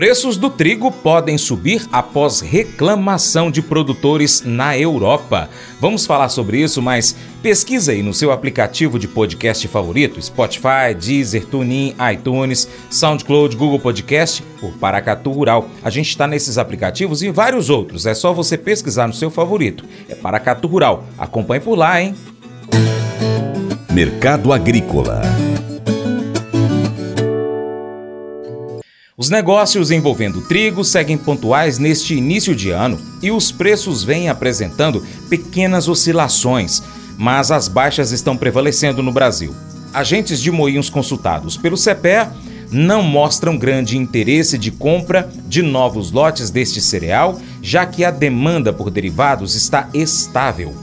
[0.00, 5.50] Preços do trigo podem subir após reclamação de produtores na Europa.
[5.78, 11.44] Vamos falar sobre isso, mas pesquisa aí no seu aplicativo de podcast favorito, Spotify, Deezer,
[11.44, 15.68] TuneIn, iTunes, SoundCloud, Google Podcast ou Paracatu Rural.
[15.82, 18.06] A gente está nesses aplicativos e vários outros.
[18.06, 19.84] É só você pesquisar no seu favorito.
[20.08, 21.04] É Paracatu Rural.
[21.18, 22.14] Acompanhe por lá, hein?
[23.92, 25.20] Mercado Agrícola
[29.20, 35.04] Os negócios envolvendo trigo seguem pontuais neste início de ano e os preços vêm apresentando
[35.28, 36.82] pequenas oscilações,
[37.18, 39.54] mas as baixas estão prevalecendo no Brasil.
[39.92, 42.30] Agentes de moinhos consultados pelo CPE
[42.72, 48.72] não mostram grande interesse de compra de novos lotes deste cereal, já que a demanda
[48.72, 50.74] por derivados está estável.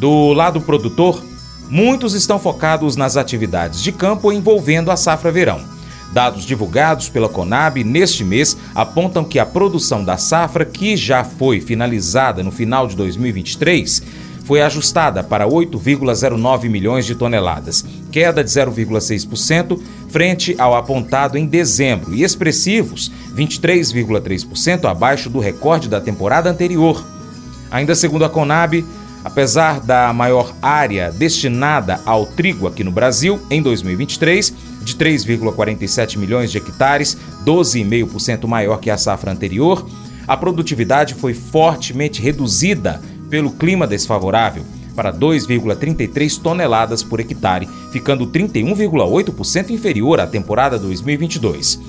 [0.00, 1.22] Do lado produtor,
[1.70, 5.77] muitos estão focados nas atividades de campo envolvendo a safra verão.
[6.12, 11.60] Dados divulgados pela Conab neste mês apontam que a produção da safra, que já foi
[11.60, 14.02] finalizada no final de 2023,
[14.48, 22.14] foi ajustada para 8,09 milhões de toneladas, queda de 0,6% frente ao apontado em dezembro
[22.14, 27.04] e expressivos 23,3% abaixo do recorde da temporada anterior.
[27.70, 28.82] Ainda segundo a Conab,
[29.22, 34.54] apesar da maior área destinada ao trigo aqui no Brasil em 2023,
[34.88, 39.86] de 3,47 milhões de hectares, 12,5% maior que a safra anterior,
[40.26, 44.64] a produtividade foi fortemente reduzida pelo clima desfavorável
[44.96, 51.80] para 2,33 toneladas por hectare, ficando 31,8% inferior à temporada 2022.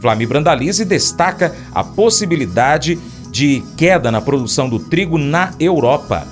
[0.00, 2.98] Flami Brandalize destaca a possibilidade
[3.30, 6.26] de queda na produção do trigo na Europa.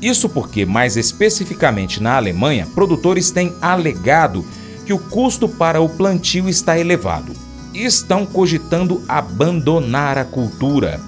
[0.00, 4.44] Isso porque, mais especificamente na Alemanha, produtores têm alegado
[4.88, 7.34] que o custo para o plantio está elevado
[7.74, 10.98] e estão cogitando abandonar a cultura.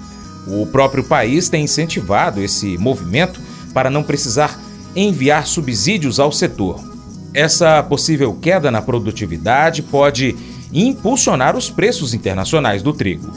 [0.45, 3.41] O próprio país tem incentivado esse movimento
[3.73, 4.61] para não precisar
[4.95, 6.79] enviar subsídios ao setor.
[7.33, 10.35] Essa possível queda na produtividade pode
[10.71, 13.33] impulsionar os preços internacionais do trigo.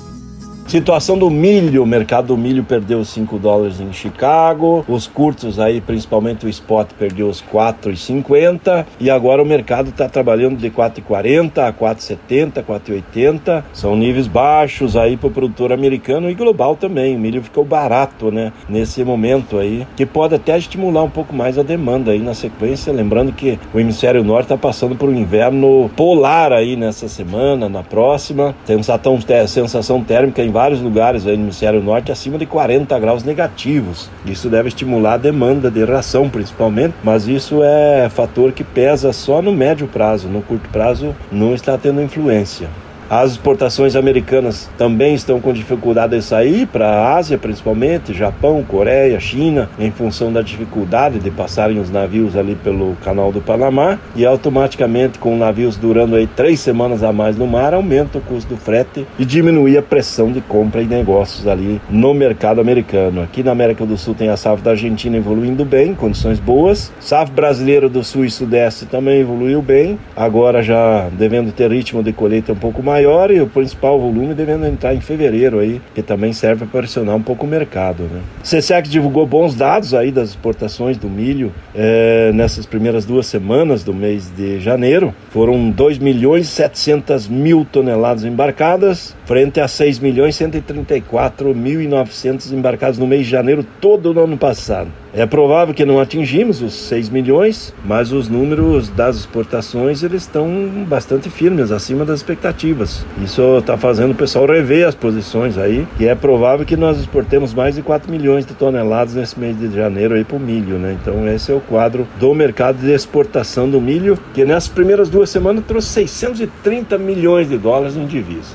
[0.67, 5.81] Situação do milho, o mercado do milho perdeu 5 dólares em Chicago, os curtos aí,
[5.81, 11.73] principalmente o spot, perdeu os 4,50 e agora o mercado está trabalhando de 4,40 a
[11.73, 13.63] 4,70, 4,80.
[13.73, 17.15] São níveis baixos aí para o produtor americano e global também.
[17.15, 21.59] O milho ficou barato, né, nesse momento aí, que pode até estimular um pouco mais
[21.59, 22.93] a demanda aí na sequência.
[22.93, 27.83] Lembrando que o hemisfério norte está passando por um inverno polar aí nessa semana, na
[27.83, 28.55] próxima.
[28.65, 34.09] Sensação, sensação térmica em vários lugares aí no hemisfério norte acima de 40 graus negativos.
[34.25, 39.43] Isso deve estimular a demanda de ração, principalmente, mas isso é fator que pesa só
[39.43, 42.69] no médio prazo, no curto prazo não está tendo influência.
[43.09, 49.21] As exportações americanas também estão com dificuldade de sair para a Ásia, principalmente, Japão, Coreia,
[49.21, 54.25] China, em função da dificuldade de passarem os navios ali pelo canal do Panamá e
[54.25, 58.57] automaticamente com navios durando aí três semanas a mais no mar, aumenta o custo do
[58.57, 63.23] frete e diminui a pressão de compra e negócios ali no mercado americano.
[63.23, 66.91] Aqui na América do Sul tem a safra da Argentina evoluindo bem, condições boas.
[67.01, 72.13] Safra brasileira do Sul e Sudeste também evoluiu bem, agora já devendo ter ritmo de
[72.13, 76.03] colheita um pouco mais maior e o principal volume devendo entrar em fevereiro aí, que
[76.03, 78.05] também serve para pressionar um pouco o mercado.
[78.05, 78.21] Né?
[78.39, 83.83] O CSEC divulgou bons dados aí das exportações do milho é, nessas primeiras duas semanas
[83.83, 85.13] do mês de janeiro.
[85.31, 92.53] Foram 2 milhões 700 mil toneladas embarcadas, frente a 6 milhões 134 mil e 900
[92.53, 94.89] embarcados no mês de janeiro todo no ano passado.
[95.17, 100.49] É provável que não atingimos os 6 milhões, mas os números das exportações eles estão
[100.89, 102.84] bastante firmes, acima das expectativas.
[103.23, 107.53] Isso está fazendo o pessoal rever as posições aí, e é provável que nós exportemos
[107.55, 110.97] mais de 4 milhões de toneladas nesse mês de janeiro aí para o milho, né?
[111.01, 115.31] Então esse é o quadro do mercado de exportação do milho, que nessas primeiras duas
[115.31, 118.55] semanas trouxe 630 milhões de dólares em divisas.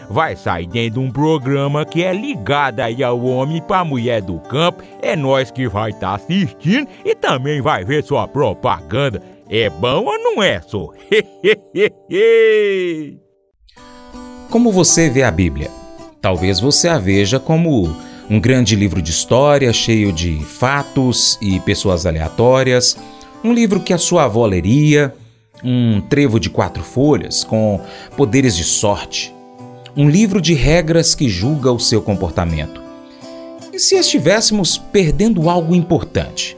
[0.11, 4.37] vai sair dentro de um programa que é ligado aí ao homem para mulher do
[4.39, 4.83] campo.
[5.01, 9.21] É nós que vai estar tá assistindo e também vai ver sua propaganda.
[9.49, 10.89] É bom ou não é, só?
[14.49, 15.71] Como você vê a Bíblia?
[16.21, 17.89] Talvez você a veja como
[18.29, 22.95] um grande livro de história cheio de fatos e pessoas aleatórias,
[23.43, 25.11] um livro que a sua avó leria,
[25.63, 27.81] um trevo de quatro folhas com
[28.15, 29.33] poderes de sorte,
[29.95, 32.81] um livro de regras que julga o seu comportamento.
[33.73, 36.57] E se estivéssemos perdendo algo importante?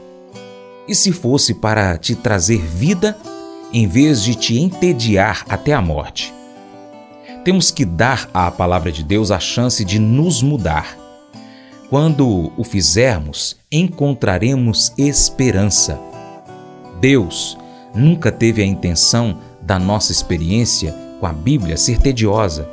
[0.86, 3.16] E se fosse para te trazer vida
[3.72, 6.32] em vez de te entediar até a morte?
[7.44, 10.96] Temos que dar à palavra de Deus a chance de nos mudar.
[11.90, 16.00] Quando o fizermos, encontraremos esperança.
[17.00, 17.58] Deus
[17.94, 22.68] nunca teve a intenção da nossa experiência com a Bíblia ser tediosa.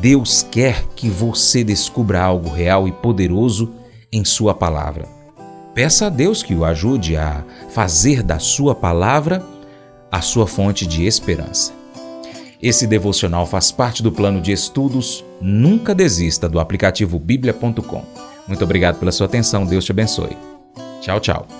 [0.00, 3.70] Deus quer que você descubra algo real e poderoso
[4.10, 5.06] em Sua palavra.
[5.74, 9.44] Peça a Deus que o ajude a fazer da Sua palavra
[10.10, 11.72] a sua fonte de esperança.
[12.60, 18.04] Esse devocional faz parte do plano de estudos Nunca Desista do aplicativo bíblia.com.
[18.46, 20.36] Muito obrigado pela sua atenção, Deus te abençoe.
[21.00, 21.59] Tchau, tchau.